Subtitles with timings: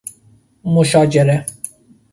[0.63, 1.45] مشاجره